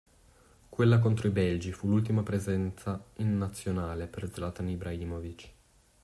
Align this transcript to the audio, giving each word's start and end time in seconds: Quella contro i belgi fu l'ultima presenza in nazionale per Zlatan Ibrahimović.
Quella 0.67 0.97
contro 0.97 1.27
i 1.27 1.29
belgi 1.29 1.71
fu 1.71 1.87
l'ultima 1.87 2.23
presenza 2.23 2.99
in 3.17 3.37
nazionale 3.37 4.07
per 4.07 4.31
Zlatan 4.33 4.69
Ibrahimović. 4.69 5.51